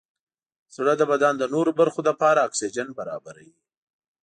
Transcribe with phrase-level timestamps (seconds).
[0.75, 3.55] زړه د بدن د نورو برخو لپاره اکسیجن برابروي.